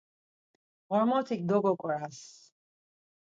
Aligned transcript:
Ğormotik 0.93 1.41
dogoǩaras. 1.49 2.19